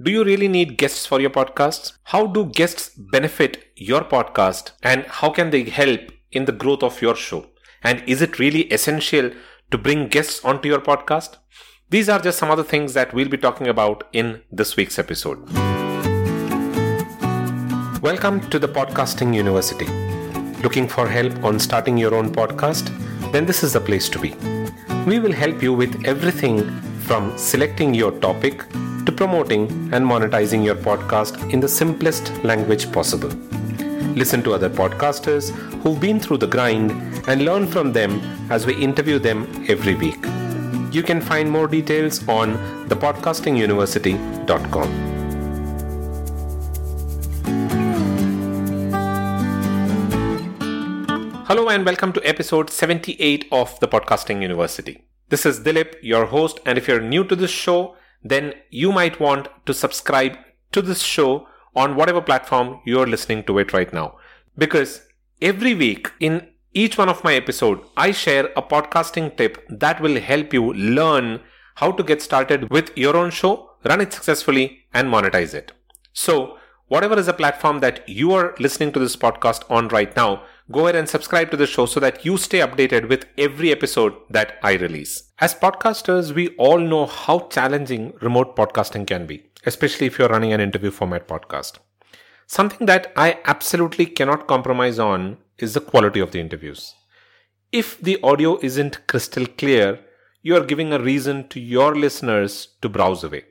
Do 0.00 0.12
you 0.12 0.22
really 0.22 0.46
need 0.46 0.78
guests 0.78 1.06
for 1.06 1.20
your 1.20 1.30
podcast? 1.30 1.94
How 2.04 2.28
do 2.28 2.44
guests 2.44 2.90
benefit 2.96 3.64
your 3.74 4.02
podcast 4.02 4.70
and 4.80 5.04
how 5.06 5.30
can 5.30 5.50
they 5.50 5.64
help 5.64 6.12
in 6.30 6.44
the 6.44 6.52
growth 6.52 6.84
of 6.84 7.02
your 7.02 7.16
show? 7.16 7.46
And 7.82 8.04
is 8.06 8.22
it 8.22 8.38
really 8.38 8.72
essential 8.72 9.32
to 9.72 9.76
bring 9.76 10.06
guests 10.06 10.44
onto 10.44 10.68
your 10.68 10.78
podcast? 10.78 11.38
These 11.90 12.08
are 12.08 12.20
just 12.20 12.38
some 12.38 12.48
of 12.48 12.58
the 12.58 12.62
things 12.62 12.94
that 12.94 13.12
we'll 13.12 13.28
be 13.28 13.38
talking 13.38 13.66
about 13.66 14.04
in 14.12 14.40
this 14.52 14.76
week's 14.76 15.00
episode. 15.00 15.44
Welcome 18.00 18.48
to 18.50 18.60
the 18.60 18.68
Podcasting 18.68 19.34
University. 19.34 19.88
Looking 20.62 20.86
for 20.86 21.08
help 21.08 21.42
on 21.42 21.58
starting 21.58 21.98
your 21.98 22.14
own 22.14 22.30
podcast? 22.30 22.86
Then 23.32 23.46
this 23.46 23.64
is 23.64 23.72
the 23.72 23.80
place 23.80 24.08
to 24.10 24.20
be. 24.20 24.36
We 25.08 25.18
will 25.18 25.32
help 25.32 25.60
you 25.60 25.72
with 25.72 26.06
everything 26.06 26.70
from 27.00 27.36
selecting 27.36 27.94
your 27.94 28.12
topic 28.20 28.64
to 29.08 29.12
promoting 29.12 29.62
and 29.94 30.04
monetizing 30.04 30.62
your 30.62 30.74
podcast 30.74 31.50
in 31.50 31.60
the 31.60 31.68
simplest 31.68 32.30
language 32.44 32.92
possible. 32.92 33.30
Listen 34.22 34.42
to 34.42 34.52
other 34.52 34.68
podcasters 34.68 35.48
who've 35.82 35.98
been 35.98 36.20
through 36.20 36.36
the 36.36 36.46
grind 36.46 36.90
and 37.26 37.46
learn 37.46 37.66
from 37.66 37.94
them 37.94 38.20
as 38.50 38.66
we 38.66 38.74
interview 38.74 39.18
them 39.18 39.48
every 39.66 39.94
week. 39.94 40.22
You 40.92 41.02
can 41.02 41.22
find 41.22 41.50
more 41.50 41.66
details 41.66 42.28
on 42.28 42.58
thepodcastinguniversity.com. 42.88 44.88
Hello 51.46 51.70
and 51.70 51.86
welcome 51.86 52.12
to 52.12 52.20
episode 52.28 52.68
78 52.68 53.46
of 53.52 53.80
the 53.80 53.88
Podcasting 53.88 54.42
University. 54.42 55.02
This 55.30 55.46
is 55.46 55.60
Dilip, 55.60 55.94
your 56.02 56.26
host, 56.26 56.60
and 56.66 56.76
if 56.76 56.86
you're 56.86 57.00
new 57.00 57.24
to 57.24 57.34
this 57.34 57.50
show, 57.50 57.96
then 58.22 58.54
you 58.70 58.92
might 58.92 59.20
want 59.20 59.48
to 59.66 59.74
subscribe 59.74 60.36
to 60.72 60.82
this 60.82 61.02
show 61.02 61.46
on 61.74 61.96
whatever 61.96 62.20
platform 62.20 62.80
you're 62.84 63.06
listening 63.06 63.44
to 63.44 63.58
it 63.58 63.72
right 63.72 63.92
now. 63.92 64.16
Because 64.56 65.02
every 65.40 65.74
week 65.74 66.10
in 66.20 66.48
each 66.74 66.98
one 66.98 67.08
of 67.08 67.24
my 67.24 67.34
episode, 67.34 67.80
I 67.96 68.10
share 68.10 68.46
a 68.56 68.62
podcasting 68.62 69.36
tip 69.36 69.64
that 69.68 70.00
will 70.00 70.20
help 70.20 70.52
you 70.52 70.72
learn 70.74 71.40
how 71.76 71.92
to 71.92 72.02
get 72.02 72.20
started 72.20 72.68
with 72.70 72.96
your 72.96 73.16
own 73.16 73.30
show, 73.30 73.70
run 73.84 74.00
it 74.00 74.12
successfully 74.12 74.80
and 74.92 75.08
monetize 75.08 75.54
it. 75.54 75.72
So 76.12 76.58
whatever 76.88 77.18
is 77.18 77.26
the 77.26 77.32
platform 77.32 77.80
that 77.80 78.08
you 78.08 78.32
are 78.32 78.54
listening 78.58 78.92
to 78.92 78.98
this 78.98 79.16
podcast 79.16 79.62
on 79.70 79.88
right 79.88 80.14
now, 80.16 80.42
go 80.70 80.80
ahead 80.80 80.96
and 80.96 81.08
subscribe 81.08 81.50
to 81.50 81.56
the 81.56 81.66
show 81.66 81.86
so 81.86 81.98
that 82.00 82.24
you 82.24 82.36
stay 82.36 82.58
updated 82.58 83.08
with 83.08 83.26
every 83.38 83.72
episode 83.72 84.14
that 84.28 84.58
I 84.62 84.74
release. 84.74 85.30
As 85.40 85.54
podcasters, 85.54 86.32
we 86.32 86.48
all 86.56 86.78
know 86.78 87.06
how 87.06 87.48
challenging 87.48 88.12
remote 88.20 88.54
podcasting 88.54 89.06
can 89.06 89.26
be, 89.26 89.44
especially 89.64 90.06
if 90.06 90.18
you're 90.18 90.28
running 90.28 90.52
an 90.52 90.60
interview 90.60 90.90
format 90.90 91.26
podcast. 91.26 91.78
Something 92.46 92.86
that 92.86 93.12
I 93.16 93.38
absolutely 93.44 94.06
cannot 94.06 94.46
compromise 94.46 94.98
on 94.98 95.38
is 95.58 95.74
the 95.74 95.80
quality 95.80 96.20
of 96.20 96.32
the 96.32 96.40
interviews. 96.40 96.94
If 97.72 97.98
the 98.00 98.18
audio 98.22 98.58
isn't 98.62 99.06
crystal 99.06 99.46
clear, 99.46 100.00
you 100.42 100.56
are 100.56 100.64
giving 100.64 100.92
a 100.92 101.00
reason 101.00 101.48
to 101.48 101.60
your 101.60 101.94
listeners 101.94 102.68
to 102.82 102.88
browse 102.88 103.24
away. 103.24 103.44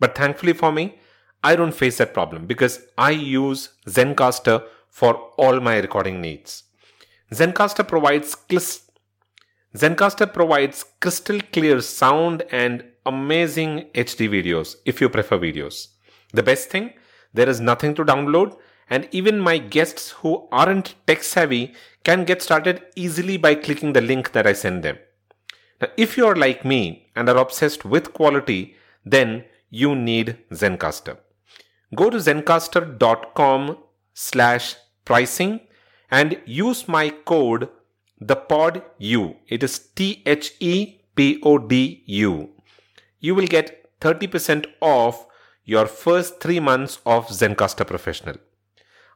But 0.00 0.14
thankfully 0.14 0.52
for 0.52 0.72
me, 0.72 0.98
I 1.44 1.56
don't 1.56 1.74
face 1.74 1.98
that 1.98 2.14
problem 2.14 2.46
because 2.46 2.80
I 2.96 3.10
use 3.10 3.70
Zencastr 3.86 4.64
for 4.92 5.14
all 5.42 5.58
my 5.58 5.78
recording 5.78 6.20
needs. 6.20 6.64
Zencastr 7.32 7.88
provides 7.88 8.36
Zencastr 9.74 10.30
provides 10.32 10.84
crystal 11.00 11.40
clear 11.50 11.80
sound 11.80 12.42
and 12.50 12.84
amazing 13.06 13.88
HD 13.94 14.28
videos 14.28 14.76
if 14.84 15.00
you 15.00 15.08
prefer 15.08 15.38
videos. 15.38 15.88
The 16.34 16.42
best 16.42 16.68
thing, 16.68 16.92
there 17.32 17.48
is 17.48 17.58
nothing 17.58 17.94
to 17.94 18.04
download 18.04 18.54
and 18.90 19.08
even 19.12 19.40
my 19.40 19.56
guests 19.56 20.10
who 20.10 20.46
aren't 20.52 20.94
tech 21.06 21.22
savvy 21.22 21.72
can 22.04 22.26
get 22.26 22.42
started 22.42 22.82
easily 22.96 23.38
by 23.38 23.54
clicking 23.54 23.94
the 23.94 24.02
link 24.02 24.32
that 24.32 24.46
I 24.46 24.52
send 24.52 24.82
them. 24.82 24.98
Now, 25.80 25.88
if 25.96 26.18
you 26.18 26.26
are 26.26 26.36
like 26.36 26.66
me 26.66 27.10
and 27.16 27.30
are 27.30 27.38
obsessed 27.38 27.86
with 27.86 28.12
quality, 28.12 28.76
then 29.06 29.46
you 29.70 29.96
need 29.96 30.36
Zencastr. 30.50 31.16
Go 31.94 32.10
to 32.10 32.18
zencastr.com 32.18 33.78
slash 34.12 34.76
pricing 35.04 35.60
and 36.10 36.38
use 36.44 36.88
my 36.88 37.10
code 37.10 37.68
the 38.20 38.36
pod 38.36 38.82
u. 38.98 39.36
It 39.48 39.62
is 39.62 39.78
t 39.78 40.22
h 40.24 40.54
e 40.60 41.00
p 41.14 41.40
o 41.42 41.58
d 41.58 42.02
u. 42.06 42.50
You 43.20 43.34
will 43.34 43.46
get 43.46 43.90
30% 44.00 44.66
off 44.80 45.26
your 45.64 45.86
first 45.86 46.40
3 46.40 46.60
months 46.60 46.98
of 47.04 47.28
zencastr 47.28 47.86
professional. 47.86 48.36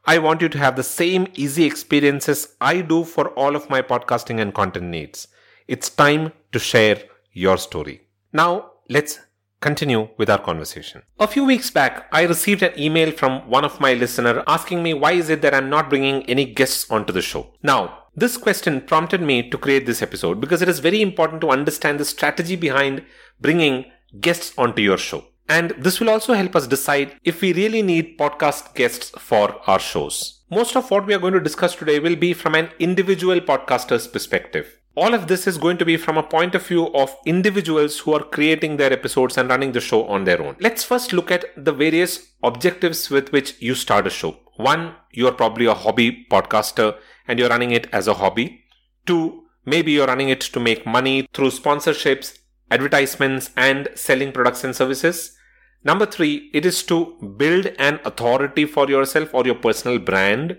I 0.05 0.17
want 0.19 0.41
you 0.41 0.49
to 0.49 0.57
have 0.57 0.77
the 0.77 0.83
same 0.83 1.27
easy 1.35 1.65
experiences 1.65 2.55
i 2.61 2.81
do 2.81 3.03
for 3.03 3.25
all 3.41 3.57
of 3.57 3.69
my 3.69 3.81
podcasting 3.81 4.39
and 4.41 4.53
content 4.53 4.85
needs. 4.85 5.27
It's 5.67 5.89
time 5.89 6.31
to 6.53 6.59
share 6.59 6.99
your 7.33 7.57
story. 7.57 8.01
Now 8.31 8.71
let's 8.89 9.19
continue 9.59 10.09
with 10.17 10.29
our 10.29 10.39
conversation. 10.39 11.01
A 11.19 11.27
few 11.27 11.43
weeks 11.43 11.71
back, 11.71 12.07
I 12.11 12.23
received 12.23 12.63
an 12.63 12.77
email 12.79 13.11
from 13.11 13.49
one 13.49 13.65
of 13.65 13.79
my 13.79 13.93
listener 13.93 14.43
asking 14.47 14.83
me 14.83 14.93
why 14.93 15.13
is 15.13 15.29
it 15.29 15.41
that 15.41 15.53
I'm 15.53 15.69
not 15.69 15.89
bringing 15.89 16.23
any 16.23 16.45
guests 16.45 16.89
onto 16.89 17.13
the 17.13 17.21
show. 17.21 17.53
Now, 17.63 18.03
this 18.15 18.37
question 18.37 18.81
prompted 18.81 19.21
me 19.21 19.49
to 19.49 19.57
create 19.57 19.85
this 19.85 20.01
episode 20.01 20.39
because 20.41 20.61
it 20.61 20.69
is 20.69 20.79
very 20.79 21.01
important 21.01 21.41
to 21.41 21.49
understand 21.49 21.99
the 21.99 22.05
strategy 22.05 22.55
behind 22.55 23.03
bringing 23.39 23.85
guests 24.19 24.53
onto 24.57 24.81
your 24.81 24.97
show. 24.97 25.25
And 25.49 25.71
this 25.77 25.99
will 25.99 26.09
also 26.09 26.33
help 26.33 26.55
us 26.55 26.67
decide 26.67 27.15
if 27.23 27.41
we 27.41 27.53
really 27.53 27.81
need 27.81 28.17
podcast 28.17 28.75
guests 28.75 29.11
for 29.17 29.61
our 29.69 29.79
shows. 29.79 30.41
Most 30.49 30.75
of 30.75 30.89
what 30.91 31.05
we 31.05 31.13
are 31.13 31.19
going 31.19 31.33
to 31.33 31.39
discuss 31.39 31.75
today 31.75 31.99
will 31.99 32.15
be 32.15 32.33
from 32.33 32.55
an 32.55 32.69
individual 32.79 33.39
podcaster's 33.39 34.07
perspective 34.07 34.77
all 34.97 35.13
of 35.13 35.27
this 35.27 35.45
is 35.45 35.59
going 35.59 35.77
to 35.77 35.85
be 35.85 35.95
from 35.95 36.17
a 36.17 36.23
point 36.23 36.55
of 36.55 36.65
view 36.65 36.87
of 36.95 37.15
individuals 37.23 37.99
who 37.99 38.13
are 38.13 38.23
creating 38.23 38.77
their 38.77 38.91
episodes 38.91 39.37
and 39.37 39.47
running 39.47 39.71
the 39.73 39.79
show 39.79 40.07
on 40.07 40.23
their 40.23 40.41
own. 40.41 40.55
Let's 40.59 40.83
first 40.83 41.13
look 41.13 41.29
at 41.29 41.45
the 41.55 41.71
various 41.71 42.31
objectives 42.41 43.11
with 43.11 43.31
which 43.31 43.61
you 43.61 43.75
start 43.75 44.07
a 44.07 44.09
show. 44.09 44.39
One, 44.55 44.95
you 45.11 45.27
are 45.27 45.33
probably 45.33 45.67
a 45.67 45.75
hobby 45.75 46.25
podcaster 46.31 46.97
and 47.27 47.37
you're 47.37 47.49
running 47.49 47.69
it 47.71 47.87
as 47.93 48.07
a 48.07 48.15
hobby. 48.15 48.63
Two, 49.05 49.43
maybe 49.65 49.91
you're 49.91 50.07
running 50.07 50.29
it 50.29 50.41
to 50.41 50.59
make 50.59 50.87
money 50.87 51.29
through 51.31 51.51
sponsorships, 51.51 52.39
advertisements, 52.71 53.51
and 53.55 53.89
selling 53.93 54.31
products 54.31 54.63
and 54.63 54.75
services. 54.75 55.37
Number 55.83 56.07
three, 56.07 56.49
it 56.55 56.65
is 56.65 56.81
to 56.83 57.35
build 57.37 57.67
an 57.77 57.99
authority 58.03 58.65
for 58.65 58.89
yourself 58.89 59.31
or 59.35 59.45
your 59.45 59.61
personal 59.67 59.99
brand. 59.99 60.57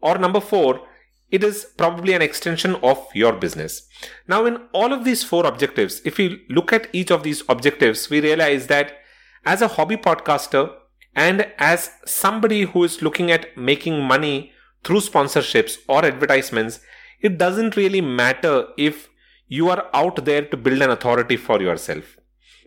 Or 0.00 0.16
number 0.16 0.40
four, 0.40 0.86
it 1.30 1.44
is 1.44 1.64
probably 1.76 2.12
an 2.12 2.22
extension 2.22 2.74
of 2.76 3.06
your 3.14 3.32
business. 3.32 3.88
Now, 4.26 4.46
in 4.46 4.58
all 4.72 4.92
of 4.92 5.04
these 5.04 5.22
four 5.22 5.46
objectives, 5.46 6.00
if 6.04 6.18
we 6.18 6.44
look 6.48 6.72
at 6.72 6.88
each 6.92 7.10
of 7.10 7.22
these 7.22 7.42
objectives, 7.48 8.10
we 8.10 8.20
realize 8.20 8.66
that 8.66 8.98
as 9.44 9.62
a 9.62 9.68
hobby 9.68 9.96
podcaster 9.96 10.72
and 11.14 11.46
as 11.58 11.90
somebody 12.04 12.62
who 12.62 12.84
is 12.84 13.02
looking 13.02 13.30
at 13.30 13.56
making 13.56 14.02
money 14.02 14.52
through 14.84 15.00
sponsorships 15.00 15.78
or 15.88 16.04
advertisements, 16.04 16.80
it 17.20 17.38
doesn't 17.38 17.76
really 17.76 18.00
matter 18.00 18.66
if 18.76 19.08
you 19.48 19.68
are 19.68 19.86
out 19.92 20.24
there 20.24 20.42
to 20.42 20.56
build 20.56 20.80
an 20.80 20.90
authority 20.90 21.36
for 21.36 21.60
yourself. 21.60 22.16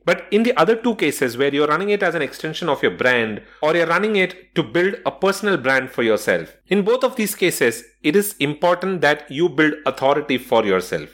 But 0.06 0.26
in 0.32 0.44
the 0.44 0.56
other 0.58 0.76
two 0.76 0.96
cases 0.96 1.38
where 1.38 1.54
you're 1.54 1.68
running 1.68 1.90
it 1.90 2.04
as 2.04 2.16
an 2.16 2.22
extension 2.22 2.68
of 2.68 2.82
your 2.82 2.92
brand 2.92 3.42
or 3.62 3.76
you're 3.76 3.88
running 3.88 4.18
it 4.18 4.54
to 4.56 4.64
build 4.64 4.96
a 5.06 5.12
personal 5.12 5.58
brand 5.58 5.92
for 5.92 6.04
yourself, 6.04 6.56
in 6.68 6.84
both 6.84 7.04
of 7.04 7.16
these 7.16 7.36
cases, 7.36 7.84
it 8.02 8.16
is 8.16 8.36
important 8.40 9.02
that 9.02 9.30
you 9.32 9.48
build 9.48 9.76
authority 9.86 10.38
for 10.38 10.66
yourself. 10.66 11.10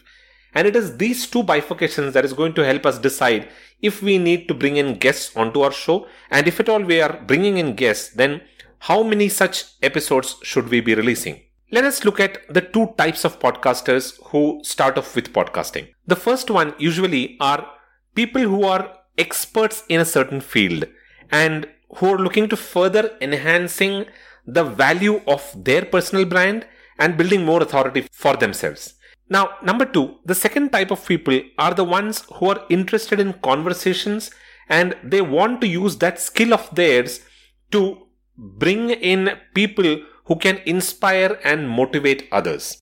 And 0.55 0.67
it 0.67 0.75
is 0.75 0.97
these 0.97 1.27
two 1.27 1.44
bifurcations 1.44 2.13
that 2.13 2.25
is 2.25 2.33
going 2.33 2.53
to 2.53 2.66
help 2.66 2.85
us 2.85 2.97
decide 2.97 3.50
if 3.81 4.01
we 4.01 4.17
need 4.17 4.47
to 4.47 4.55
bring 4.55 4.77
in 4.77 4.97
guests 4.97 5.35
onto 5.38 5.61
our 5.61 5.71
show. 5.71 6.07
And 6.31 6.47
if 6.47 6.59
at 6.59 6.69
all 6.69 6.81
we 6.81 7.01
are 7.01 7.21
bringing 7.27 7.57
in 7.57 7.75
guests, 7.75 8.09
then 8.15 8.41
how 8.80 9.03
many 9.03 9.30
such 9.30 9.65
episodes 9.83 10.38
should 10.41 10.69
we 10.69 10.81
be 10.81 10.95
releasing? 10.95 11.41
Let 11.71 11.83
us 11.83 12.03
look 12.03 12.19
at 12.19 12.51
the 12.51 12.62
two 12.62 12.95
types 12.97 13.25
of 13.25 13.39
podcasters 13.39 14.19
who 14.31 14.59
start 14.63 14.97
off 14.97 15.15
with 15.15 15.31
podcasting. 15.31 15.89
The 16.07 16.15
first 16.15 16.50
one 16.50 16.74
usually 16.80 17.38
are 17.39 17.69
people 18.15 18.41
who 18.41 18.63
are 18.63 18.97
experts 19.17 19.83
in 19.89 20.00
a 20.00 20.06
certain 20.06 20.41
field 20.41 20.85
and 21.31 21.67
who 21.97 22.13
are 22.13 22.19
looking 22.19 22.47
to 22.50 22.56
further 22.56 23.17
enhancing 23.21 24.06
the 24.45 24.63
value 24.63 25.21
of 25.27 25.51
their 25.56 25.85
personal 25.85 26.25
brand 26.25 26.65
and 26.97 27.17
building 27.17 27.45
more 27.45 27.61
authority 27.61 28.07
for 28.11 28.35
themselves. 28.35 28.95
Now, 29.29 29.57
number 29.63 29.85
two, 29.85 30.15
the 30.25 30.35
second 30.35 30.71
type 30.71 30.91
of 30.91 31.06
people 31.06 31.39
are 31.57 31.73
the 31.73 31.83
ones 31.83 32.23
who 32.35 32.50
are 32.50 32.65
interested 32.69 33.19
in 33.19 33.33
conversations 33.33 34.31
and 34.67 34.95
they 35.03 35.21
want 35.21 35.62
to 35.62 35.67
use 35.67 35.97
that 35.97 36.19
skill 36.19 36.53
of 36.53 36.73
theirs 36.73 37.21
to 37.71 38.07
bring 38.38 38.89
in 38.89 39.38
people 39.53 40.01
who 40.25 40.35
can 40.35 40.57
inspire 40.65 41.39
and 41.44 41.69
motivate 41.69 42.27
others. 42.31 42.79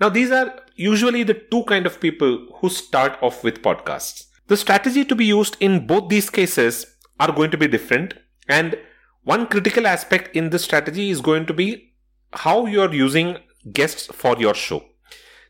Now, 0.00 0.10
these 0.10 0.30
are 0.30 0.60
usually 0.74 1.22
the 1.22 1.34
two 1.34 1.64
kind 1.64 1.86
of 1.86 2.00
people 2.00 2.46
who 2.56 2.68
start 2.68 3.18
off 3.22 3.42
with 3.42 3.62
podcasts. 3.62 4.25
The 4.48 4.56
strategy 4.56 5.04
to 5.04 5.14
be 5.14 5.24
used 5.24 5.56
in 5.60 5.86
both 5.86 6.08
these 6.08 6.30
cases 6.30 6.86
are 7.18 7.32
going 7.32 7.50
to 7.50 7.56
be 7.56 7.66
different 7.66 8.14
And 8.48 8.78
one 9.24 9.46
critical 9.46 9.86
aspect 9.86 10.36
in 10.36 10.50
this 10.50 10.64
strategy 10.64 11.10
is 11.10 11.20
going 11.20 11.46
to 11.46 11.52
be 11.52 11.94
how 12.32 12.66
you're 12.66 12.94
using 12.94 13.38
guests 13.72 14.06
for 14.06 14.36
your 14.38 14.54
show. 14.54 14.84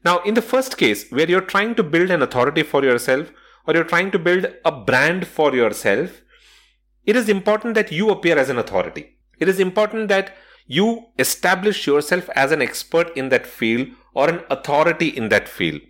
Now, 0.05 0.21
in 0.21 0.35
the 0.35 0.43
first 0.43 0.79
case, 0.79 1.11
where 1.11 1.29
you're 1.29 1.41
trying 1.41 1.75
to 1.75 1.83
build 1.83 2.11
an 2.11 2.23
authority 2.23 2.63
for 2.63 2.83
yourself 2.85 3.31
or 3.67 3.75
you're 3.75 3.85
trying 3.85 4.11
to 4.13 4.19
build 4.19 4.47
a 4.65 4.73
brand 4.73 5.27
for 5.27 5.55
yourself, 5.55 6.23
it 7.05 7.17
is 7.17 7.29
important 7.29 7.75
that 7.75 7.93
you 7.93 8.11
appear 8.11 8.39
as 8.39 8.49
an 8.49 8.59
authority. 8.59 9.19
It 9.39 9.49
is 9.49 9.61
important 9.61 10.09
that 10.09 10.37
you 10.67 11.07
establish 11.19 11.87
yourself 11.87 12.29
as 12.31 12.53
an 12.53 12.63
expert 12.63 13.17
in 13.17 13.29
that 13.29 13.47
field 13.47 13.89
or 14.15 14.29
an 14.29 14.41
authority 14.49 15.09
in 15.09 15.29
that 15.29 15.49
field. 15.49 15.81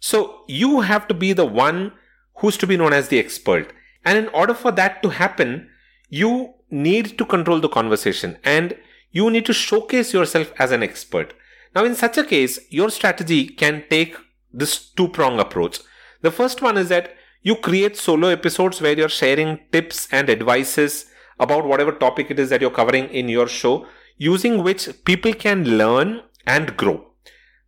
So 0.00 0.44
you 0.46 0.80
have 0.80 1.08
to 1.08 1.14
be 1.14 1.32
the 1.32 1.46
one 1.46 1.92
who's 2.36 2.56
to 2.58 2.66
be 2.66 2.76
known 2.76 2.92
as 2.92 3.08
the 3.08 3.18
expert. 3.18 3.72
And 4.04 4.18
in 4.18 4.28
order 4.28 4.54
for 4.54 4.72
that 4.72 5.02
to 5.02 5.10
happen, 5.10 5.68
you 6.08 6.54
need 6.70 7.18
to 7.18 7.24
control 7.24 7.60
the 7.60 7.68
conversation 7.68 8.38
and 8.44 8.76
you 9.10 9.30
need 9.30 9.46
to 9.46 9.52
showcase 9.52 10.12
yourself 10.12 10.52
as 10.58 10.72
an 10.72 10.82
expert. 10.82 11.34
Now, 11.74 11.84
in 11.84 11.94
such 11.94 12.18
a 12.18 12.24
case, 12.24 12.58
your 12.70 12.90
strategy 12.90 13.46
can 13.46 13.84
take 13.88 14.16
this 14.52 14.90
two 14.90 15.08
prong 15.08 15.38
approach. 15.38 15.80
The 16.20 16.30
first 16.30 16.62
one 16.62 16.76
is 16.76 16.88
that 16.88 17.14
you 17.42 17.56
create 17.56 17.96
solo 17.96 18.28
episodes 18.28 18.80
where 18.80 18.96
you're 18.96 19.08
sharing 19.08 19.60
tips 19.72 20.08
and 20.12 20.30
advices 20.30 21.06
about 21.40 21.66
whatever 21.66 21.92
topic 21.92 22.30
it 22.30 22.38
is 22.38 22.50
that 22.50 22.60
you're 22.60 22.70
covering 22.70 23.08
in 23.08 23.28
your 23.28 23.48
show, 23.48 23.86
using 24.16 24.62
which 24.62 24.88
people 25.04 25.32
can 25.32 25.64
learn 25.78 26.22
and 26.46 26.76
grow. 26.76 27.06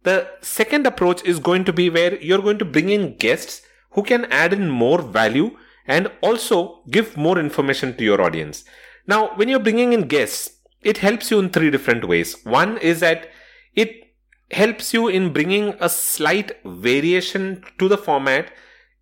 The 0.05 0.29
second 0.43 0.87
approach 0.87 1.25
is 1.25 1.39
going 1.39 1.65
to 1.65 1.73
be 1.73 1.89
where 1.91 2.21
you're 2.21 2.43
going 2.43 2.59
to 2.59 2.65
bring 2.65 2.91
in 2.91 3.17
guests 3.17 3.63
who 3.95 4.03
can 4.03 4.27
add 4.27 4.53
in 4.53 4.71
more 4.71 5.01
value 5.01 5.57
and 5.87 6.11
also 6.21 6.83
give 6.91 7.17
more 7.17 7.39
information 7.39 7.97
to 7.97 8.05
your 8.05 8.21
audience. 8.21 8.65
Now, 9.07 9.35
when 9.37 9.49
you're 9.49 9.59
bringing 9.59 9.93
in 9.93 10.09
guests, 10.09 10.59
it 10.83 10.99
helps 10.99 11.31
you 11.31 11.39
in 11.39 11.51
three 11.51 11.71
different 11.71 12.07
ways. 12.07 12.37
One 12.45 12.79
is 12.79 13.01
that 13.01 13.31
it 13.75 14.05
helps 14.51 14.95
you 14.95 15.09
in 15.09 15.33
bringing 15.33 15.75
a 15.81 15.89
slight 15.89 16.53
variation 16.65 17.65
to 17.79 17.89
the 17.89 17.99
format 17.99 18.53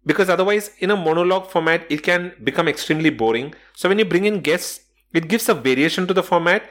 because 0.05 0.29
otherwise 0.29 0.71
in 0.79 0.91
a 0.91 0.97
monologue 0.97 1.49
format 1.49 1.85
it 1.91 2.03
can 2.03 2.33
become 2.43 2.69
extremely 2.69 3.11
boring 3.11 3.55
so 3.75 3.89
when 3.89 3.99
you 3.99 4.05
bring 4.05 4.25
in 4.25 4.41
guests 4.41 4.81
it 5.13 5.29
gives 5.29 5.49
a 5.49 5.55
variation 5.55 6.07
to 6.07 6.15
the 6.15 6.23
format 6.23 6.63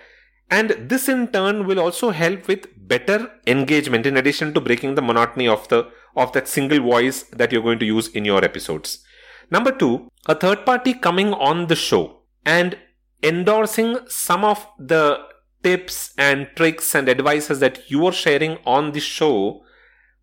and 0.49 0.71
this 0.89 1.07
in 1.07 1.27
turn 1.27 1.65
will 1.65 1.79
also 1.79 2.09
help 2.11 2.47
with 2.47 2.67
better 2.87 3.29
engagement 3.47 4.05
in 4.05 4.17
addition 4.17 4.53
to 4.53 4.59
breaking 4.59 4.95
the 4.95 5.01
monotony 5.01 5.47
of 5.47 5.67
the 5.69 5.89
of 6.15 6.31
that 6.33 6.47
single 6.47 6.79
voice 6.79 7.23
that 7.31 7.51
you're 7.51 7.61
going 7.61 7.79
to 7.79 7.85
use 7.85 8.07
in 8.09 8.25
your 8.25 8.43
episodes 8.43 9.03
number 9.49 9.71
2 9.71 10.09
a 10.27 10.35
third 10.35 10.65
party 10.65 10.93
coming 10.93 11.33
on 11.33 11.67
the 11.67 11.75
show 11.75 12.21
and 12.45 12.77
endorsing 13.23 13.97
some 14.07 14.43
of 14.43 14.67
the 14.79 15.19
tips 15.63 16.13
and 16.17 16.47
tricks 16.55 16.95
and 16.95 17.07
advices 17.07 17.59
that 17.59 17.89
you 17.89 18.05
are 18.05 18.11
sharing 18.11 18.57
on 18.65 18.91
the 18.91 18.99
show 18.99 19.63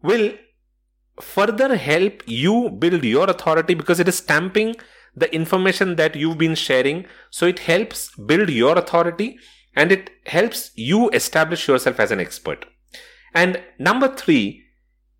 will 0.02 0.32
further 1.20 1.76
help 1.76 2.23
you 2.26 2.70
build 2.70 3.05
your 3.05 3.29
authority 3.31 3.75
because 3.75 4.00
it 4.00 4.08
is 4.08 4.19
stamping 4.19 4.75
the 5.14 5.32
information 5.34 5.96
that 5.96 6.14
you've 6.14 6.38
been 6.38 6.55
sharing. 6.55 7.06
So 7.31 7.46
it 7.46 7.61
helps 7.61 8.14
build 8.17 8.50
your 8.50 8.79
authority 8.79 9.38
and 9.75 9.91
it 9.93 10.11
helps 10.26 10.70
you 10.75 11.11
establish 11.11 11.67
yourself 11.69 12.00
as 12.00 12.11
an 12.11 12.20
expert. 12.20 12.67
And 13.34 13.61
number 13.79 14.14
three, 14.14 14.64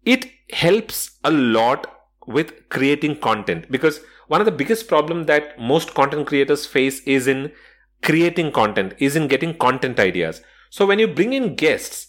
it 0.05 0.31
helps 0.51 1.19
a 1.25 1.31
lot 1.31 1.87
with 2.27 2.69
creating 2.69 3.19
content 3.19 3.71
because 3.71 4.01
one 4.29 4.41
of 4.41 4.45
the 4.45 4.53
biggest 4.53 4.89
problem 4.89 5.25
that 5.25 5.59
most 5.59 5.95
content 5.95 6.27
creators 6.27 6.67
face 6.67 7.01
is 7.01 7.27
in 7.27 7.53
creating 8.03 8.53
content, 8.53 8.95
is 8.99 9.17
in 9.17 9.27
getting 9.27 9.55
content 9.57 9.99
ideas. 9.99 10.43
So 10.71 10.87
when 10.87 10.99
you 10.99 11.09
bring 11.09 11.33
in 11.33 11.55
guests, 11.55 12.09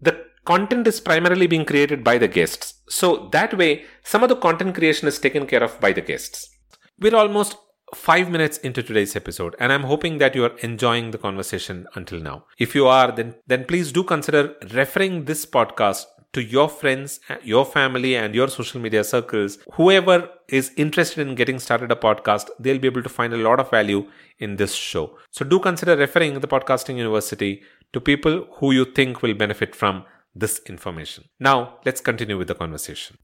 the 0.00 0.24
content 0.44 0.86
is 0.86 1.00
primarily 1.00 1.46
being 1.46 1.64
created 1.64 2.02
by 2.02 2.18
the 2.18 2.28
guests. 2.28 2.74
So 2.88 3.28
that 3.32 3.56
way, 3.56 3.84
some 4.02 4.22
of 4.22 4.28
the 4.28 4.36
content 4.36 4.74
creation 4.74 5.06
is 5.06 5.18
taken 5.18 5.46
care 5.46 5.62
of 5.62 5.80
by 5.80 5.92
the 5.92 6.00
guests. 6.00 6.50
We're 6.98 7.16
almost 7.16 7.56
five 7.94 8.30
minutes 8.30 8.58
into 8.58 8.82
today's 8.82 9.16
episode, 9.16 9.54
and 9.58 9.72
I'm 9.72 9.84
hoping 9.84 10.18
that 10.18 10.34
you 10.34 10.44
are 10.44 10.56
enjoying 10.58 11.10
the 11.10 11.18
conversation 11.18 11.86
until 11.94 12.20
now. 12.20 12.46
If 12.58 12.74
you 12.74 12.86
are, 12.86 13.12
then, 13.12 13.36
then 13.46 13.64
please 13.64 13.92
do 13.92 14.02
consider 14.02 14.56
referring 14.72 15.24
this 15.24 15.46
podcast 15.46 16.04
to 16.32 16.42
your 16.42 16.68
friends, 16.68 17.20
your 17.42 17.64
family, 17.64 18.16
and 18.16 18.34
your 18.34 18.48
social 18.48 18.80
media 18.80 19.02
circles. 19.02 19.58
Whoever 19.74 20.28
is 20.48 20.72
interested 20.76 21.26
in 21.26 21.34
getting 21.34 21.58
started 21.58 21.90
a 21.90 21.96
podcast, 21.96 22.48
they'll 22.58 22.78
be 22.78 22.86
able 22.86 23.02
to 23.02 23.08
find 23.08 23.32
a 23.32 23.36
lot 23.36 23.60
of 23.60 23.70
value 23.70 24.06
in 24.38 24.56
this 24.56 24.74
show. 24.74 25.18
So 25.30 25.44
do 25.44 25.58
consider 25.58 25.96
referring 25.96 26.38
the 26.38 26.48
Podcasting 26.48 26.96
University 26.96 27.62
to 27.92 28.00
people 28.00 28.46
who 28.54 28.72
you 28.72 28.84
think 28.84 29.22
will 29.22 29.34
benefit 29.34 29.74
from 29.74 30.04
this 30.34 30.60
information. 30.66 31.24
Now, 31.40 31.78
let's 31.84 32.00
continue 32.00 32.38
with 32.38 32.48
the 32.48 32.54
conversation. 32.54 33.18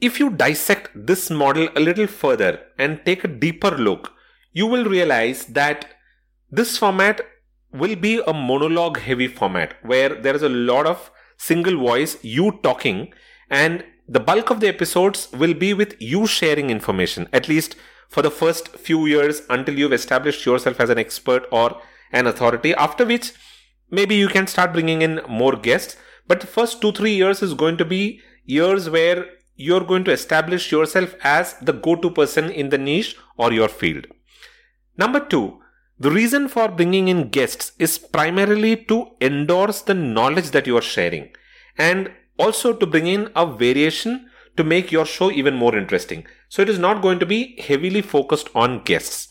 If 0.00 0.18
you 0.18 0.30
dissect 0.30 0.90
this 0.94 1.30
model 1.30 1.68
a 1.76 1.80
little 1.80 2.06
further 2.06 2.60
and 2.78 3.00
take 3.04 3.24
a 3.24 3.28
deeper 3.28 3.70
look, 3.70 4.12
you 4.52 4.66
will 4.66 4.84
realize 4.84 5.46
that 5.46 5.86
this 6.50 6.78
format 6.78 7.20
will 7.72 7.96
be 7.96 8.20
a 8.26 8.32
monologue 8.32 8.98
heavy 8.98 9.28
format 9.28 9.74
where 9.82 10.08
there 10.08 10.34
is 10.34 10.42
a 10.42 10.48
lot 10.48 10.86
of 10.86 11.10
single 11.38 11.78
voice, 11.78 12.18
you 12.22 12.60
talking, 12.62 13.12
and 13.48 13.84
the 14.06 14.20
bulk 14.20 14.50
of 14.50 14.60
the 14.60 14.68
episodes 14.68 15.28
will 15.32 15.54
be 15.54 15.72
with 15.72 15.96
you 16.00 16.26
sharing 16.26 16.70
information, 16.70 17.28
at 17.32 17.48
least 17.48 17.76
for 18.08 18.22
the 18.22 18.30
first 18.30 18.76
few 18.76 19.06
years 19.06 19.42
until 19.50 19.78
you've 19.78 19.92
established 19.92 20.44
yourself 20.44 20.80
as 20.80 20.90
an 20.90 20.98
expert 20.98 21.46
or 21.50 21.80
an 22.12 22.26
authority, 22.26 22.74
after 22.74 23.04
which 23.06 23.32
maybe 23.90 24.14
you 24.14 24.28
can 24.28 24.46
start 24.46 24.72
bringing 24.72 25.02
in 25.02 25.20
more 25.28 25.56
guests 25.56 25.96
but 26.28 26.40
the 26.40 26.46
first 26.46 26.80
two, 26.82 26.92
three 26.92 27.14
years 27.14 27.42
is 27.42 27.54
going 27.54 27.78
to 27.78 27.84
be 27.86 28.20
years 28.44 28.88
where 28.90 29.24
you're 29.56 29.84
going 29.84 30.04
to 30.04 30.12
establish 30.12 30.70
yourself 30.70 31.14
as 31.24 31.54
the 31.54 31.72
go 31.72 31.96
to 31.96 32.10
person 32.10 32.50
in 32.50 32.68
the 32.68 32.78
niche 32.78 33.16
or 33.38 33.52
your 33.52 33.68
field. 33.68 34.06
Number 34.96 35.20
two, 35.20 35.60
the 36.00 36.10
reason 36.10 36.48
for 36.48 36.68
bringing 36.68 37.08
in 37.08 37.28
guests 37.28 37.72
is 37.78 37.98
primarily 37.98 38.76
to 38.76 39.08
endorse 39.20 39.82
the 39.82 39.94
knowledge 39.94 40.50
that 40.50 40.66
you 40.66 40.76
are 40.76 40.82
sharing 40.82 41.30
and 41.76 42.12
also 42.38 42.72
to 42.72 42.86
bring 42.86 43.06
in 43.06 43.30
a 43.34 43.46
variation 43.46 44.30
to 44.56 44.64
make 44.64 44.92
your 44.92 45.06
show 45.06 45.30
even 45.30 45.54
more 45.54 45.76
interesting. 45.76 46.26
So 46.48 46.62
it 46.62 46.68
is 46.68 46.78
not 46.78 47.02
going 47.02 47.18
to 47.18 47.26
be 47.26 47.60
heavily 47.60 48.02
focused 48.02 48.48
on 48.54 48.82
guests. 48.84 49.28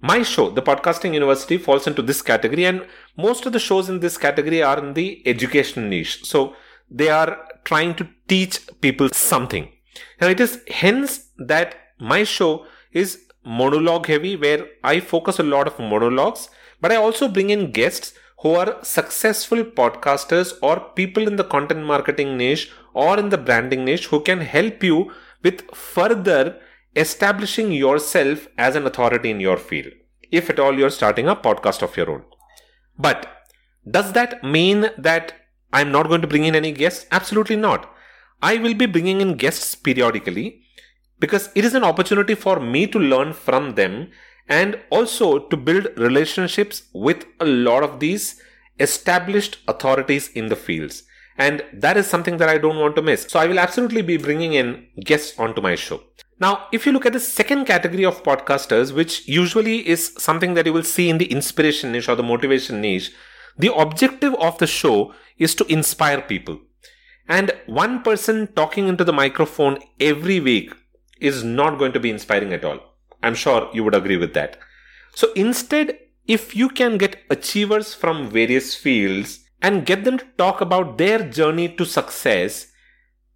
My 0.00 0.22
show, 0.22 0.50
The 0.50 0.62
Podcasting 0.62 1.14
University, 1.14 1.56
falls 1.56 1.86
into 1.86 2.02
this 2.02 2.20
category, 2.20 2.66
and 2.66 2.86
most 3.16 3.46
of 3.46 3.54
the 3.54 3.58
shows 3.58 3.88
in 3.88 4.00
this 4.00 4.18
category 4.18 4.62
are 4.62 4.78
in 4.78 4.92
the 4.92 5.26
education 5.26 5.88
niche. 5.88 6.24
So 6.24 6.54
they 6.90 7.08
are 7.08 7.46
trying 7.64 7.94
to 7.94 8.08
teach 8.28 8.60
people 8.82 9.08
something. 9.10 9.72
Now 10.20 10.28
it 10.28 10.40
is 10.40 10.60
hence 10.68 11.30
that 11.38 11.76
my 11.98 12.24
show 12.24 12.66
is 12.92 13.23
monologue 13.44 14.06
heavy, 14.06 14.36
where 14.36 14.66
I 14.82 15.00
focus 15.00 15.38
a 15.38 15.42
lot 15.42 15.66
of 15.66 15.78
monologues, 15.78 16.48
but 16.80 16.92
I 16.92 16.96
also 16.96 17.28
bring 17.28 17.50
in 17.50 17.72
guests 17.72 18.14
who 18.40 18.54
are 18.54 18.82
successful 18.82 19.64
podcasters 19.64 20.52
or 20.62 20.80
people 20.80 21.26
in 21.26 21.36
the 21.36 21.44
content 21.44 21.84
marketing 21.84 22.36
niche 22.36 22.70
or 22.92 23.18
in 23.18 23.30
the 23.30 23.38
branding 23.38 23.84
niche 23.84 24.06
who 24.06 24.20
can 24.20 24.40
help 24.40 24.82
you 24.82 25.10
with 25.42 25.62
further 25.74 26.58
establishing 26.96 27.72
yourself 27.72 28.46
as 28.58 28.76
an 28.76 28.86
authority 28.86 29.30
in 29.30 29.40
your 29.40 29.56
field, 29.56 29.92
if 30.30 30.50
at 30.50 30.58
all 30.58 30.78
you're 30.78 30.90
starting 30.90 31.28
a 31.28 31.36
podcast 31.36 31.82
of 31.82 31.96
your 31.96 32.10
own. 32.10 32.22
But 32.98 33.26
does 33.90 34.12
that 34.12 34.44
mean 34.44 34.90
that 34.98 35.34
I'm 35.72 35.90
not 35.90 36.08
going 36.08 36.20
to 36.20 36.28
bring 36.28 36.44
in 36.44 36.54
any 36.54 36.72
guests? 36.72 37.06
Absolutely 37.10 37.56
not. 37.56 37.90
I 38.42 38.58
will 38.58 38.74
be 38.74 38.86
bringing 38.86 39.20
in 39.20 39.36
guests 39.36 39.74
periodically 39.74 40.63
because 41.18 41.50
it 41.54 41.64
is 41.64 41.74
an 41.74 41.84
opportunity 41.84 42.34
for 42.34 42.60
me 42.60 42.86
to 42.86 42.98
learn 42.98 43.32
from 43.32 43.74
them 43.74 44.10
and 44.48 44.78
also 44.90 45.38
to 45.38 45.56
build 45.56 45.88
relationships 45.96 46.82
with 46.92 47.24
a 47.40 47.44
lot 47.44 47.82
of 47.82 48.00
these 48.00 48.40
established 48.78 49.58
authorities 49.68 50.28
in 50.28 50.48
the 50.48 50.56
fields. 50.56 51.04
And 51.36 51.64
that 51.72 51.96
is 51.96 52.06
something 52.06 52.36
that 52.36 52.48
I 52.48 52.58
don't 52.58 52.78
want 52.78 52.94
to 52.96 53.02
miss. 53.02 53.26
So 53.28 53.40
I 53.40 53.46
will 53.46 53.58
absolutely 53.58 54.02
be 54.02 54.16
bringing 54.16 54.54
in 54.54 54.86
guests 55.04 55.38
onto 55.38 55.60
my 55.60 55.74
show. 55.74 56.02
Now, 56.40 56.66
if 56.72 56.84
you 56.84 56.92
look 56.92 57.06
at 57.06 57.12
the 57.12 57.20
second 57.20 57.64
category 57.64 58.04
of 58.04 58.22
podcasters, 58.22 58.92
which 58.92 59.26
usually 59.26 59.88
is 59.88 60.14
something 60.18 60.54
that 60.54 60.66
you 60.66 60.72
will 60.72 60.84
see 60.84 61.08
in 61.08 61.18
the 61.18 61.30
inspiration 61.30 61.92
niche 61.92 62.08
or 62.08 62.16
the 62.16 62.22
motivation 62.22 62.80
niche, 62.80 63.12
the 63.56 63.74
objective 63.74 64.34
of 64.34 64.58
the 64.58 64.66
show 64.66 65.14
is 65.38 65.54
to 65.54 65.64
inspire 65.66 66.20
people. 66.20 66.60
And 67.28 67.52
one 67.66 68.02
person 68.02 68.48
talking 68.54 68.88
into 68.88 69.04
the 69.04 69.12
microphone 69.12 69.78
every 69.98 70.40
week 70.40 70.72
is 71.24 71.42
not 71.42 71.78
going 71.78 71.92
to 71.92 72.00
be 72.00 72.10
inspiring 72.10 72.52
at 72.52 72.64
all. 72.64 72.78
I'm 73.22 73.34
sure 73.34 73.70
you 73.72 73.82
would 73.84 73.94
agree 73.94 74.16
with 74.16 74.34
that. 74.34 74.58
So 75.14 75.32
instead, 75.32 75.98
if 76.26 76.54
you 76.54 76.68
can 76.68 76.98
get 76.98 77.22
achievers 77.30 77.94
from 77.94 78.30
various 78.30 78.74
fields 78.74 79.40
and 79.62 79.86
get 79.86 80.04
them 80.04 80.18
to 80.18 80.26
talk 80.36 80.60
about 80.60 80.98
their 80.98 81.28
journey 81.28 81.68
to 81.76 81.86
success, 81.86 82.66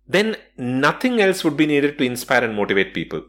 then 0.06 0.36
nothing 0.56 1.20
else 1.20 1.44
would 1.44 1.56
be 1.56 1.66
needed 1.66 1.98
to 1.98 2.04
inspire 2.04 2.44
and 2.44 2.54
motivate 2.54 2.94
people. 2.94 3.22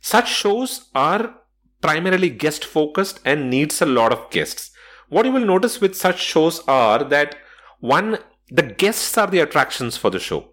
Such 0.00 0.32
shows 0.32 0.88
are 0.94 1.34
primarily 1.80 2.30
guest 2.30 2.64
focused 2.64 3.20
and 3.24 3.50
needs 3.50 3.80
a 3.80 3.86
lot 3.86 4.12
of 4.12 4.30
guests. 4.30 4.70
What 5.08 5.26
you 5.26 5.32
will 5.32 5.44
notice 5.44 5.80
with 5.80 5.96
such 5.96 6.20
shows 6.20 6.60
are 6.68 7.04
that 7.04 7.36
one, 7.80 8.18
the 8.48 8.62
guests 8.62 9.16
are 9.18 9.26
the 9.26 9.40
attractions 9.40 9.96
for 9.96 10.10
the 10.10 10.20
show. 10.20 10.50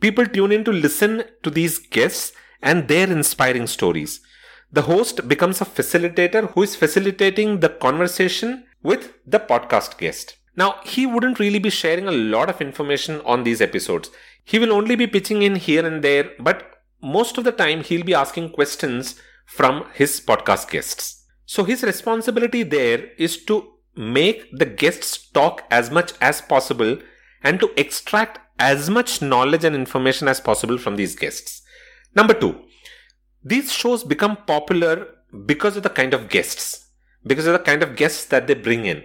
People 0.00 0.26
tune 0.26 0.52
in 0.52 0.64
to 0.64 0.72
listen 0.72 1.24
to 1.42 1.50
these 1.50 1.78
guests 1.78 2.32
and 2.62 2.88
their 2.88 3.10
inspiring 3.10 3.66
stories. 3.66 4.20
The 4.72 4.82
host 4.82 5.28
becomes 5.28 5.60
a 5.60 5.64
facilitator 5.64 6.50
who 6.52 6.62
is 6.62 6.76
facilitating 6.76 7.60
the 7.60 7.68
conversation 7.68 8.66
with 8.82 9.12
the 9.26 9.38
podcast 9.38 9.98
guest. 9.98 10.36
Now, 10.56 10.80
he 10.84 11.06
wouldn't 11.06 11.38
really 11.38 11.58
be 11.58 11.70
sharing 11.70 12.08
a 12.08 12.12
lot 12.12 12.48
of 12.48 12.60
information 12.60 13.20
on 13.22 13.44
these 13.44 13.60
episodes. 13.60 14.10
He 14.44 14.58
will 14.58 14.72
only 14.72 14.96
be 14.96 15.06
pitching 15.06 15.42
in 15.42 15.56
here 15.56 15.86
and 15.86 16.02
there, 16.02 16.30
but 16.40 16.82
most 17.02 17.36
of 17.36 17.44
the 17.44 17.52
time 17.52 17.82
he'll 17.82 18.04
be 18.04 18.14
asking 18.14 18.50
questions 18.50 19.20
from 19.44 19.86
his 19.94 20.20
podcast 20.20 20.70
guests. 20.70 21.24
So 21.44 21.64
his 21.64 21.82
responsibility 21.82 22.62
there 22.62 23.10
is 23.18 23.44
to 23.44 23.72
make 23.94 24.50
the 24.52 24.66
guests 24.66 25.28
talk 25.30 25.62
as 25.70 25.90
much 25.90 26.12
as 26.20 26.40
possible 26.40 26.98
and 27.42 27.60
to 27.60 27.70
extract 27.76 28.38
as 28.58 28.90
much 28.90 29.22
knowledge 29.22 29.64
and 29.64 29.76
information 29.76 30.26
as 30.26 30.40
possible 30.40 30.78
from 30.78 30.96
these 30.96 31.14
guests. 31.14 31.62
Number 32.16 32.34
two, 32.34 32.62
these 33.44 33.72
shows 33.72 34.02
become 34.02 34.36
popular 34.46 35.06
because 35.44 35.76
of 35.76 35.82
the 35.82 35.90
kind 35.90 36.14
of 36.14 36.28
guests, 36.28 36.88
because 37.24 37.46
of 37.46 37.52
the 37.52 37.58
kind 37.58 37.82
of 37.82 37.94
guests 37.94 38.24
that 38.26 38.46
they 38.46 38.54
bring 38.54 38.86
in, 38.86 39.04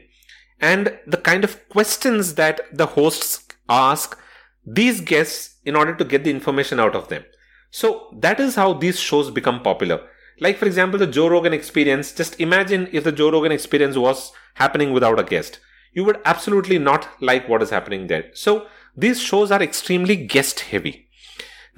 and 0.59 0.97
the 1.05 1.17
kind 1.17 1.43
of 1.43 1.67
questions 1.69 2.35
that 2.35 2.61
the 2.71 2.85
hosts 2.85 3.47
ask 3.67 4.17
these 4.65 5.01
guests 5.01 5.57
in 5.65 5.75
order 5.75 5.93
to 5.95 6.05
get 6.05 6.23
the 6.23 6.31
information 6.31 6.79
out 6.79 6.95
of 6.95 7.09
them. 7.09 7.25
So 7.71 8.09
that 8.19 8.39
is 8.39 8.55
how 8.55 8.73
these 8.73 8.99
shows 8.99 9.29
become 9.29 9.61
popular. 9.61 10.07
Like, 10.39 10.57
for 10.57 10.65
example, 10.65 10.99
the 10.99 11.07
Joe 11.07 11.27
Rogan 11.27 11.53
experience. 11.53 12.11
Just 12.11 12.39
imagine 12.39 12.87
if 12.91 13.03
the 13.03 13.11
Joe 13.11 13.31
Rogan 13.31 13.51
experience 13.51 13.95
was 13.95 14.31
happening 14.55 14.91
without 14.91 15.19
a 15.19 15.23
guest. 15.23 15.59
You 15.93 16.03
would 16.05 16.19
absolutely 16.25 16.79
not 16.79 17.07
like 17.21 17.47
what 17.47 17.61
is 17.61 17.69
happening 17.69 18.07
there. 18.07 18.31
So, 18.33 18.67
these 18.95 19.21
shows 19.21 19.51
are 19.51 19.61
extremely 19.61 20.15
guest 20.15 20.61
heavy. 20.61 21.07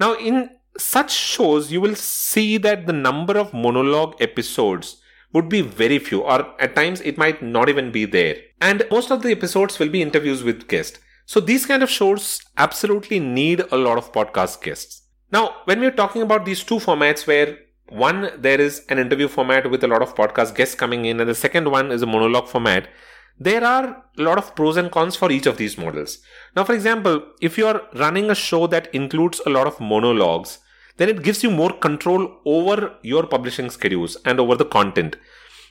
Now, 0.00 0.14
in 0.14 0.50
such 0.78 1.12
shows, 1.12 1.70
you 1.70 1.80
will 1.80 1.94
see 1.94 2.56
that 2.58 2.86
the 2.86 2.92
number 2.92 3.38
of 3.38 3.54
monologue 3.54 4.14
episodes 4.20 5.00
would 5.32 5.48
be 5.48 5.60
very 5.60 5.98
few, 5.98 6.22
or 6.22 6.54
at 6.60 6.76
times 6.76 7.00
it 7.00 7.18
might 7.18 7.42
not 7.42 7.68
even 7.68 7.90
be 7.90 8.04
there. 8.04 8.36
And 8.60 8.86
most 8.90 9.10
of 9.10 9.22
the 9.22 9.32
episodes 9.32 9.78
will 9.78 9.88
be 9.88 10.02
interviews 10.02 10.42
with 10.42 10.68
guests. 10.68 10.98
So, 11.26 11.40
these 11.40 11.66
kind 11.66 11.82
of 11.82 11.90
shows 11.90 12.40
absolutely 12.56 13.18
need 13.18 13.60
a 13.72 13.76
lot 13.76 13.98
of 13.98 14.12
podcast 14.12 14.62
guests. 14.62 15.02
Now, 15.32 15.56
when 15.64 15.80
we're 15.80 15.90
talking 15.90 16.22
about 16.22 16.44
these 16.44 16.62
two 16.62 16.76
formats 16.76 17.26
where 17.26 17.58
one, 17.88 18.30
there 18.38 18.60
is 18.60 18.84
an 18.88 18.98
interview 18.98 19.28
format 19.28 19.70
with 19.70 19.84
a 19.84 19.88
lot 19.88 20.02
of 20.02 20.14
podcast 20.14 20.54
guests 20.54 20.74
coming 20.74 21.04
in, 21.04 21.20
and 21.20 21.28
the 21.28 21.34
second 21.34 21.70
one 21.70 21.90
is 21.90 22.02
a 22.02 22.06
monologue 22.06 22.48
format. 22.48 22.88
There 23.38 23.64
are 23.64 24.04
a 24.16 24.22
lot 24.22 24.38
of 24.38 24.54
pros 24.54 24.76
and 24.76 24.92
cons 24.92 25.16
for 25.16 25.32
each 25.32 25.46
of 25.46 25.56
these 25.56 25.76
models. 25.76 26.18
Now, 26.54 26.64
for 26.64 26.72
example, 26.72 27.22
if 27.40 27.58
you 27.58 27.66
are 27.66 27.82
running 27.94 28.30
a 28.30 28.34
show 28.34 28.66
that 28.68 28.94
includes 28.94 29.40
a 29.44 29.50
lot 29.50 29.66
of 29.66 29.80
monologues, 29.80 30.58
then 30.96 31.08
it 31.08 31.22
gives 31.22 31.42
you 31.42 31.50
more 31.50 31.72
control 31.72 32.40
over 32.44 32.94
your 33.02 33.26
publishing 33.26 33.70
schedules 33.70 34.16
and 34.24 34.38
over 34.38 34.54
the 34.54 34.64
content. 34.64 35.16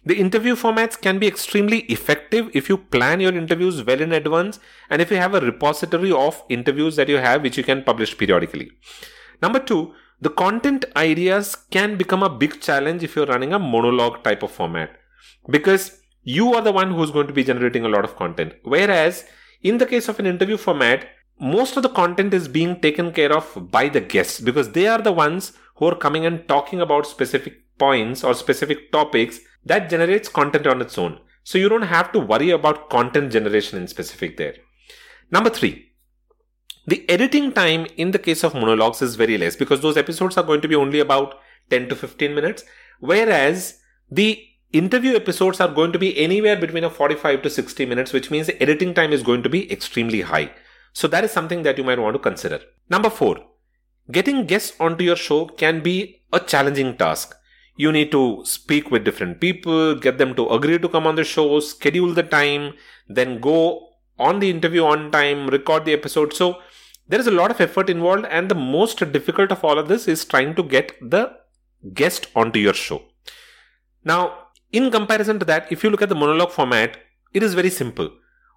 The 0.06 0.20
interview 0.20 0.56
formats 0.56 1.00
can 1.00 1.18
be 1.18 1.28
extremely 1.28 1.80
effective 1.82 2.50
if 2.54 2.68
you 2.68 2.78
plan 2.78 3.22
your 3.22 3.34
interviews 3.34 3.84
well 3.84 4.02
in 4.02 4.12
advance 4.12 4.60
and 4.90 5.02
if 5.02 5.10
you 5.10 5.18
have 5.18 5.34
a 5.34 5.40
repository 5.40 6.12
of 6.12 6.44
interviews 6.50 6.98
that 6.98 7.08
you 7.08 7.18
have 7.18 7.42
which 7.42 7.58
you 7.58 7.64
can 7.64 7.84
publish 7.84 8.18
periodically. 8.18 8.72
Number 9.42 9.60
two, 9.60 9.94
the 10.20 10.30
content 10.30 10.86
ideas 10.98 11.56
can 11.72 11.96
become 11.98 12.22
a 12.22 12.30
big 12.30 12.60
challenge 12.60 13.04
if 13.04 13.16
you're 13.16 13.26
running 13.26 13.54
a 13.54 13.60
monologue 13.60 14.24
type 14.24 14.44
of 14.44 14.52
format 14.52 14.92
because 15.50 16.02
you 16.24 16.54
are 16.54 16.62
the 16.62 16.72
one 16.72 16.92
who's 16.92 17.12
going 17.12 17.28
to 17.28 17.34
be 17.34 17.44
generating 17.44 17.86
a 17.86 17.90
lot 17.90 18.04
of 18.04 18.16
content. 18.18 18.54
Whereas 18.64 19.26
in 19.62 19.78
the 19.78 19.86
case 19.86 20.10
of 20.10 20.20
an 20.20 20.26
interview 20.26 20.58
format, 20.58 21.08
most 21.40 21.76
of 21.78 21.84
the 21.84 21.90
content 21.90 22.34
is 22.34 22.48
being 22.48 22.80
taken 22.80 23.12
care 23.12 23.32
of 23.32 23.72
by 23.72 23.90
the 23.90 24.02
guests 24.02 24.40
because 24.40 24.72
they 24.72 24.88
are 24.88 25.02
the 25.02 25.12
ones 25.12 25.54
who 25.76 25.86
are 25.86 25.96
coming 25.96 26.26
and 26.26 26.48
talking 26.48 26.80
about 26.80 27.08
specific 27.08 27.64
points 27.78 28.24
or 28.24 28.34
specific 28.34 28.92
topics 28.92 29.40
that 29.66 29.90
generates 29.90 30.30
content 30.30 30.68
on 30.68 30.82
its 30.82 30.98
own. 30.98 31.20
So 31.44 31.58
you 31.58 31.70
don't 31.70 31.84
have 31.84 32.12
to 32.14 32.20
worry 32.20 32.52
about 32.52 32.90
content 32.90 33.32
generation 33.32 33.80
in 33.80 33.88
specific 33.88 34.38
there. 34.38 34.56
Number 35.32 35.50
three, 35.50 35.92
the 36.86 37.10
editing 37.10 37.52
time 37.52 37.88
in 37.98 38.12
the 38.12 38.20
case 38.20 38.44
of 38.44 38.54
monologues 38.54 39.02
is 39.02 39.16
very 39.16 39.38
less 39.38 39.56
because 39.56 39.82
those 39.82 39.98
episodes 39.98 40.38
are 40.38 40.44
going 40.44 40.62
to 40.62 40.68
be 40.68 40.76
only 40.76 41.00
about 41.00 41.36
10 41.70 41.90
to 41.90 41.96
15 41.96 42.36
minutes, 42.36 42.64
whereas 43.00 43.80
the 44.12 44.46
interview 44.72 45.16
episodes 45.16 45.60
are 45.60 45.70
going 45.70 45.92
to 45.92 46.00
be 46.00 46.18
anywhere 46.18 46.58
between 46.58 46.84
a 46.84 46.90
45 46.90 47.42
to 47.44 47.50
60 47.50 47.86
minutes, 47.86 48.12
which 48.12 48.30
means 48.30 48.48
the 48.48 48.62
editing 48.62 48.94
time 48.94 49.14
is 49.14 49.24
going 49.24 49.44
to 49.44 49.50
be 49.50 49.72
extremely 49.72 50.22
high. 50.22 50.52
So 50.94 51.08
that 51.08 51.24
is 51.24 51.32
something 51.32 51.64
that 51.64 51.78
you 51.78 51.84
might 51.84 52.00
want 52.00 52.14
to 52.14 52.20
consider. 52.20 52.62
Number 52.90 53.10
four, 53.10 53.38
getting 54.12 54.46
guests 54.46 54.76
onto 54.80 55.04
your 55.04 55.16
show 55.16 55.46
can 55.46 55.82
be 55.82 56.22
a 56.32 56.40
challenging 56.40 56.96
task. 56.98 57.36
You 57.76 57.92
need 57.92 58.12
to 58.12 58.44
speak 58.46 58.92
with 58.92 59.04
different 59.04 59.42
people, 59.42 59.96
get 59.96 60.20
them 60.20 60.36
to 60.36 60.48
agree 60.50 60.78
to 60.78 60.88
come 60.88 61.08
on 61.08 61.16
the 61.16 61.24
show, 61.24 61.60
schedule 61.60 62.14
the 62.14 62.24
time, 62.24 62.74
then 63.08 63.40
go 63.40 63.90
on 64.20 64.40
the 64.40 64.50
interview 64.50 64.86
on 64.86 65.12
time, 65.12 65.48
record 65.48 65.86
the 65.86 65.94
episode. 65.94 66.34
So 66.34 66.60
there 67.08 67.20
is 67.20 67.26
a 67.26 67.32
lot 67.32 67.50
of 67.50 67.60
effort 67.60 67.90
involved, 67.90 68.26
and 68.26 68.48
the 68.48 68.56
most 68.56 69.00
difficult 69.12 69.52
of 69.52 69.64
all 69.64 69.80
of 69.80 69.88
this 69.88 70.08
is 70.08 70.24
trying 70.24 70.54
to 70.56 70.64
get 70.64 70.94
the 71.02 71.36
guest 71.94 72.28
onto 72.36 72.60
your 72.60 72.74
show. 72.74 73.02
Now, 74.06 74.50
in 74.72 74.92
comparison 74.92 75.40
to 75.40 75.46
that, 75.46 75.72
if 75.72 75.84
you 75.84 75.90
look 75.90 76.02
at 76.02 76.10
the 76.10 76.16
monologue 76.16 76.52
format, 76.52 76.98
it 77.34 77.42
is 77.42 77.56
very 77.56 77.70
simple. 77.70 78.12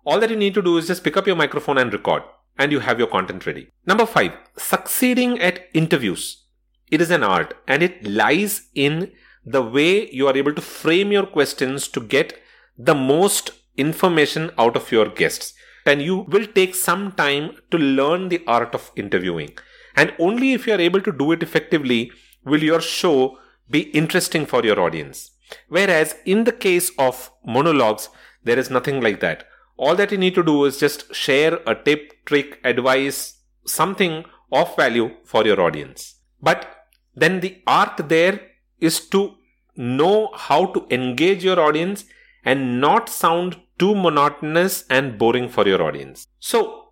All 0.07 0.21
that 0.21 0.31
you 0.31 0.37
need 0.37 0.55
to 0.55 0.63
do 0.63 0.79
is 0.79 0.87
just 0.87 1.05
pick 1.05 1.17
up 1.17 1.27
your 1.27 1.37
microphone 1.37 1.79
and 1.79 1.93
record, 1.93 2.23
and 2.59 2.73
you 2.73 2.81
have 2.81 2.99
your 2.99 3.09
content 3.09 3.45
ready. 3.45 3.69
Number 3.85 4.07
five, 4.07 4.33
succeeding 4.57 5.39
at 5.41 5.69
interviews. 5.75 6.45
It 6.91 7.01
is 7.01 7.11
an 7.11 7.25
art, 7.25 7.55
and 7.67 7.83
it 7.83 8.07
lies 8.07 8.69
in 8.75 9.13
the 9.45 9.63
way 9.63 10.09
you 10.11 10.29
are 10.29 10.37
able 10.37 10.55
to 10.55 10.63
frame 10.63 11.13
your 11.13 11.27
questions 11.27 11.89
to 11.89 12.01
get 12.01 12.41
the 12.79 12.95
most 12.95 13.51
information 13.77 14.51
out 14.57 14.77
of 14.77 14.91
your 14.91 15.09
guests 15.09 15.53
and 15.87 16.03
you 16.03 16.19
will 16.35 16.47
take 16.47 16.75
some 16.75 17.13
time 17.13 17.57
to 17.71 17.79
learn 17.79 18.29
the 18.29 18.43
art 18.47 18.75
of 18.75 18.91
interviewing. 18.97 19.57
And 19.95 20.13
only 20.19 20.53
if 20.53 20.67
you 20.67 20.75
are 20.75 20.81
able 20.81 21.01
to 21.01 21.13
do 21.13 21.33
it 21.33 21.43
effectively 21.43 22.11
will 22.45 22.63
your 22.63 22.81
show 22.81 23.39
be 23.71 23.81
interesting 24.01 24.45
for 24.45 24.65
your 24.65 24.81
audience. 24.81 25.31
Whereas 25.69 26.17
in 26.25 26.45
the 26.45 26.53
case 26.53 26.91
of 26.99 27.31
monologues, 27.45 28.09
there 28.43 28.59
is 28.59 28.71
nothing 28.71 29.01
like 29.01 29.21
that. 29.21 29.47
All 29.77 29.95
that 29.97 30.11
you 30.11 30.19
need 30.19 30.35
to 30.35 30.43
do 30.43 30.65
is 30.65 30.79
just 30.79 31.15
share 31.15 31.61
a 31.67 31.75
tip, 31.75 32.25
trick, 32.25 32.59
advice, 32.65 33.39
something 33.67 34.25
of 34.53 34.75
value 34.77 35.11
for 35.25 35.45
your 35.45 35.61
audience. 35.61 36.17
But 36.41 36.67
then 37.15 37.41
the 37.41 37.63
art 37.67 38.09
there 38.09 38.41
is 38.81 39.01
to 39.09 39.35
know 39.77 40.31
how 40.35 40.67
to 40.67 40.87
engage 40.91 41.45
your 41.45 41.61
audience 41.61 42.05
and 42.45 42.81
not 42.81 43.09
sound 43.09 43.61
too 43.79 43.95
monotonous 43.95 44.85
and 44.89 45.19
boring 45.19 45.49
for 45.49 45.67
your 45.67 45.83
audience. 45.83 46.29
So, 46.39 46.89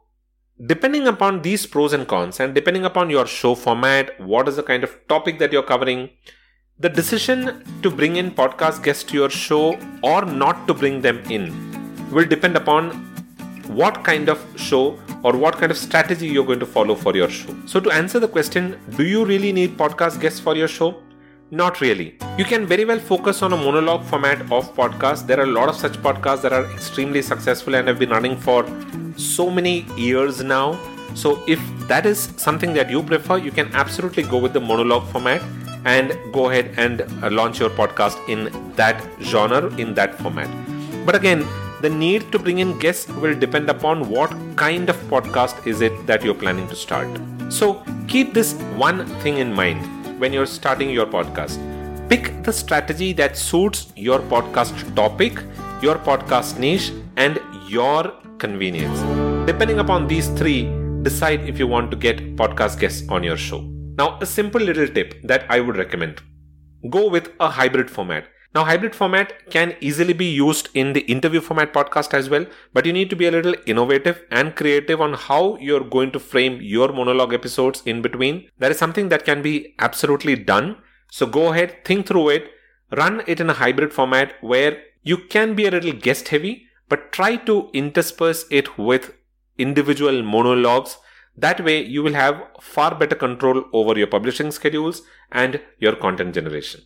depending 0.67 1.07
upon 1.07 1.43
these 1.43 1.67
pros 1.67 1.93
and 1.93 2.07
cons, 2.07 2.41
and 2.41 2.55
depending 2.55 2.85
upon 2.85 3.09
your 3.09 3.27
show 3.27 3.55
format, 3.55 4.21
what 4.21 4.49
is 4.49 4.57
the 4.57 4.63
kind 4.63 4.85
of 4.85 4.97
topic 5.09 5.39
that 5.39 5.53
you're 5.53 5.63
covering, 5.63 6.11
the 6.79 6.89
decision 6.89 7.65
to 7.83 7.91
bring 7.91 8.17
in 8.17 8.31
podcast 8.33 8.83
guests 8.83 9.05
to 9.05 9.15
your 9.15 9.31
show 9.31 9.79
or 10.03 10.25
not 10.25 10.67
to 10.67 10.75
bring 10.75 11.01
them 11.01 11.19
in 11.31 11.74
will 12.15 12.27
depend 12.27 12.57
upon 12.57 12.91
what 13.81 14.05
kind 14.05 14.29
of 14.29 14.41
show 14.57 14.99
or 15.23 15.37
what 15.37 15.57
kind 15.57 15.73
of 15.73 15.79
strategy 15.79 16.27
you're 16.27 16.45
going 16.45 16.61
to 16.61 16.67
follow 16.67 16.95
for 16.95 17.17
your 17.17 17.29
show. 17.29 17.55
So, 17.67 17.81
to 17.81 17.91
answer 17.91 18.21
the 18.21 18.29
question, 18.29 18.79
do 18.97 19.05
you 19.05 19.25
really 19.25 19.53
need 19.53 19.77
podcast 19.77 20.21
guests 20.21 20.39
for 20.39 20.55
your 20.55 20.69
show? 20.69 20.97
Not 21.51 21.81
really. 21.81 22.17
You 22.39 22.45
can 22.45 22.67
very 22.67 22.85
well 22.85 22.99
focus 22.99 23.43
on 23.43 23.53
a 23.53 23.57
monologue 23.57 24.05
format 24.05 24.41
of 24.53 24.75
podcast. 24.75 25.27
There 25.27 25.39
are 25.39 25.45
a 25.45 25.55
lot 25.59 25.69
of 25.69 25.77
such 25.77 25.93
podcasts 26.09 26.43
that 26.43 26.53
are 26.53 26.65
extremely 26.73 27.23
successful 27.23 27.75
and 27.75 27.89
have 27.89 27.99
been 27.99 28.11
running 28.11 28.37
for 28.37 28.67
so 29.17 29.51
many 29.51 29.87
years 29.97 30.43
now. 30.43 30.79
So, 31.15 31.43
if 31.47 31.61
that 31.89 32.07
is 32.07 32.31
something 32.37 32.73
that 32.75 32.91
you 32.91 33.03
prefer, 33.03 33.39
you 33.39 33.51
can 33.51 33.73
absolutely 33.75 34.25
go 34.25 34.39
with 34.39 34.53
the 34.53 34.61
monologue 34.61 35.07
format 35.09 35.43
and 35.85 36.17
go 36.33 36.51
ahead 36.51 36.73
and 36.77 37.03
uh, 37.03 37.31
launch 37.31 37.61
your 37.61 37.71
podcast 37.71 38.17
in 38.29 38.51
that 38.75 39.03
genre, 39.21 39.69
in 39.77 39.95
that 39.95 40.15
format. 40.19 40.49
But 41.07 41.15
again, 41.15 41.47
the 41.85 41.91
need 41.91 42.33
to 42.33 42.39
bring 42.39 42.61
in 42.61 42.79
guests 42.79 43.09
will 43.23 43.39
depend 43.39 43.69
upon 43.69 44.09
what 44.09 44.31
kind 44.57 44.89
of 44.89 44.97
podcast 45.13 45.67
is 45.67 45.83
it 45.83 46.07
that 46.07 46.25
you're 46.25 46.41
planning 46.43 46.67
to 46.69 46.75
start. 46.75 47.09
So, 47.51 47.83
keep 48.09 48.33
this 48.33 48.55
one 48.85 49.05
thing 49.21 49.37
in 49.37 49.53
mind 49.53 49.85
when 50.19 50.33
you're 50.33 50.47
starting 50.47 50.89
your 50.89 51.05
podcast. 51.05 51.59
Pick 52.09 52.43
the 52.43 52.55
strategy 52.55 53.13
that 53.15 53.37
suits 53.37 53.93
your 53.97 54.21
podcast 54.21 54.95
topic, 54.95 55.43
your 55.83 55.97
podcast 55.99 56.59
niche, 56.59 56.91
and 57.17 57.39
your 57.69 58.13
convenience. 58.39 59.01
Depending 59.47 59.79
upon 59.79 60.07
these 60.07 60.29
three, 60.29 60.63
decide 61.03 61.47
if 61.47 61.59
you 61.59 61.67
want 61.67 61.91
to 61.91 61.99
get 61.99 62.37
podcast 62.37 62.81
guests 62.81 63.07
on 63.11 63.23
your 63.23 63.37
show. 63.37 63.61
Now, 63.99 64.19
a 64.23 64.27
simple 64.27 64.61
little 64.61 64.89
tip 64.89 65.21
that 65.23 65.45
I 65.51 65.61
would 65.61 65.77
recommend 65.77 66.23
go 66.91 67.09
with 67.09 67.29
a 67.41 67.49
hybrid 67.49 67.91
format. 67.91 68.27
Now, 68.55 68.65
hybrid 68.65 68.95
format 68.95 69.51
can 69.51 69.75
easily 69.81 70.13
be 70.13 70.27
used 70.27 70.69
in 70.75 70.93
the 70.93 71.01
interview 71.01 71.41
format 71.41 71.73
podcast 71.73 72.15
as 72.15 72.31
well, 72.31 72.47
but 72.73 72.87
you 72.87 72.93
need 72.93 73.11
to 73.11 73.17
be 73.17 73.27
a 73.27 73.33
little 73.33 73.57
innovative 73.67 74.23
and 74.31 74.55
creative 74.55 75.01
on 75.01 75.15
how 75.15 75.57
you're 75.57 75.83
going 75.83 76.13
to 76.13 76.21
frame 76.21 76.61
your 76.63 76.93
monologue 76.93 77.35
episodes 77.35 77.83
in 77.85 78.01
between. 78.01 78.49
That 78.61 78.71
is 78.71 78.79
something 78.79 79.09
that 79.09 79.25
can 79.25 79.43
be 79.43 79.75
absolutely 79.81 80.37
done. 80.37 80.77
So 81.11 81.27
go 81.27 81.53
ahead, 81.53 81.85
think 81.85 82.07
through 82.07 82.29
it, 82.29 82.51
run 82.93 83.25
it 83.27 83.41
in 83.41 83.51
a 83.51 83.55
hybrid 83.55 83.93
format 83.93 84.35
where 84.41 84.81
you 85.03 85.19
can 85.19 85.57
be 85.57 85.67
a 85.67 85.73
little 85.73 85.93
guest 85.93 86.29
heavy, 86.29 86.69
but 86.89 87.11
try 87.11 87.35
to 87.35 87.71
intersperse 87.73 88.47
it 88.53 88.79
with 88.79 89.15
individual 89.59 90.23
monologues. 90.23 90.97
That 91.37 91.65
way, 91.65 91.85
you 91.85 92.05
will 92.05 92.15
have 92.15 92.41
far 92.61 92.95
better 92.95 93.17
control 93.17 93.65
over 93.73 93.99
your 93.99 94.07
publishing 94.07 94.53
schedules 94.53 95.03
and 95.33 95.61
your 95.81 95.97
content 95.97 96.37
generation. 96.37 96.83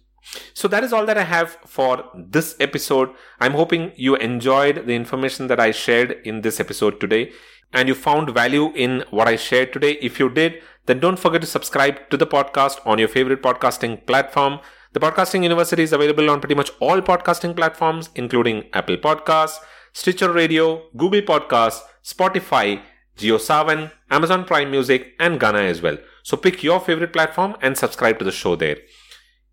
So 0.54 0.68
that 0.68 0.84
is 0.84 0.92
all 0.92 1.06
that 1.06 1.18
I 1.18 1.24
have 1.24 1.58
for 1.66 2.04
this 2.14 2.56
episode. 2.60 3.10
I'm 3.40 3.52
hoping 3.52 3.92
you 3.96 4.16
enjoyed 4.16 4.86
the 4.86 4.94
information 4.94 5.46
that 5.48 5.60
I 5.60 5.70
shared 5.70 6.12
in 6.24 6.42
this 6.42 6.60
episode 6.60 7.00
today 7.00 7.32
and 7.72 7.88
you 7.88 7.94
found 7.94 8.30
value 8.30 8.72
in 8.74 9.04
what 9.10 9.28
I 9.28 9.36
shared 9.36 9.72
today. 9.72 9.98
If 10.00 10.18
you 10.18 10.28
did, 10.28 10.62
then 10.86 11.00
don't 11.00 11.18
forget 11.18 11.40
to 11.42 11.46
subscribe 11.46 12.08
to 12.10 12.16
the 12.16 12.26
podcast 12.26 12.78
on 12.86 12.98
your 12.98 13.08
favorite 13.08 13.42
podcasting 13.42 14.06
platform. 14.06 14.60
The 14.94 15.00
Podcasting 15.00 15.42
University 15.42 15.82
is 15.82 15.92
available 15.92 16.30
on 16.30 16.40
pretty 16.40 16.54
much 16.54 16.70
all 16.80 17.02
podcasting 17.02 17.54
platforms, 17.54 18.08
including 18.14 18.64
Apple 18.72 18.96
Podcasts, 18.96 19.58
Stitcher 19.92 20.32
Radio, 20.32 20.84
Google 20.96 21.20
Podcasts, 21.20 21.82
Spotify, 22.02 22.80
JioSaavn, 23.18 23.92
Amazon 24.10 24.44
Prime 24.44 24.70
Music, 24.70 25.12
and 25.20 25.38
Gaana 25.38 25.68
as 25.68 25.82
well. 25.82 25.98
So 26.22 26.36
pick 26.36 26.62
your 26.62 26.80
favorite 26.80 27.12
platform 27.12 27.56
and 27.60 27.76
subscribe 27.76 28.18
to 28.18 28.24
the 28.24 28.32
show 28.32 28.56
there. 28.56 28.78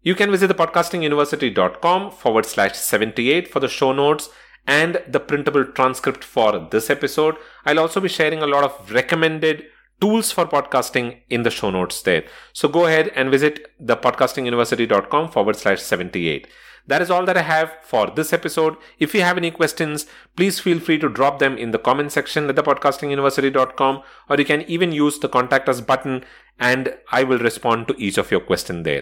You 0.06 0.14
can 0.14 0.30
visit 0.30 0.50
the 0.50 0.54
podcastinguniversity.com 0.54 2.12
forward 2.12 2.46
slash 2.46 2.78
78 2.78 3.48
for 3.52 3.60
the 3.60 3.68
show 3.68 3.92
notes 3.92 4.30
and 4.68 5.02
the 5.08 5.20
printable 5.20 5.66
transcript 5.66 6.24
for 6.24 6.68
this 6.70 6.92
episode. 6.92 7.38
I'll 7.66 7.80
also 7.80 8.00
be 8.00 8.08
sharing 8.08 8.44
a 8.44 8.46
lot 8.46 8.64
of 8.64 8.92
recommended 8.92 9.64
tools 10.00 10.32
for 10.32 10.46
podcasting 10.46 11.22
in 11.32 11.42
the 11.42 11.50
show 11.50 11.72
notes 11.72 12.04
there. 12.04 12.24
So 12.54 12.68
go 12.68 12.86
ahead 12.86 13.14
and 13.16 13.32
visit 13.32 13.72
the 13.80 13.98
podcastinguniversity.com 13.98 15.32
forward 15.32 15.56
slash 15.56 15.82
78. 15.82 16.50
That 16.86 17.02
is 17.02 17.10
all 17.10 17.26
that 17.26 17.38
I 17.38 17.42
have 17.42 17.74
for 17.82 18.06
this 18.12 18.32
episode. 18.32 18.78
If 19.00 19.16
you 19.16 19.22
have 19.22 19.38
any 19.38 19.50
questions, 19.50 20.06
please 20.36 20.60
feel 20.60 20.80
free 20.80 21.00
to 21.00 21.10
drop 21.10 21.40
them 21.40 21.58
in 21.58 21.72
the 21.72 21.80
comment 21.80 22.12
section 22.12 22.48
at 22.48 22.56
thepodcastinguniversity.com 22.56 24.04
or 24.30 24.38
you 24.38 24.46
can 24.46 24.62
even 24.70 24.92
use 24.92 25.18
the 25.18 25.30
contact 25.30 25.68
us 25.68 25.82
button 25.82 26.24
and 26.60 26.96
I 27.12 27.24
will 27.24 27.40
respond 27.40 27.88
to 27.88 27.96
each 27.98 28.20
of 28.20 28.30
your 28.30 28.42
questions 28.42 28.84
there. 28.84 29.02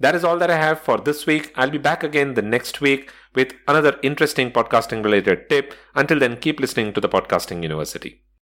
That 0.00 0.14
is 0.14 0.24
all 0.24 0.38
that 0.38 0.50
I 0.50 0.56
have 0.56 0.80
for 0.80 0.98
this 0.98 1.26
week. 1.26 1.52
I'll 1.56 1.70
be 1.70 1.78
back 1.78 2.04
again 2.04 2.34
the 2.34 2.42
next 2.42 2.80
week 2.80 3.12
with 3.34 3.54
another 3.66 3.98
interesting 4.02 4.52
podcasting 4.52 5.02
related 5.02 5.48
tip. 5.50 5.74
Until 5.94 6.20
then, 6.20 6.36
keep 6.36 6.60
listening 6.60 6.92
to 6.92 7.00
the 7.00 7.08
Podcasting 7.08 7.62
University. 7.62 8.22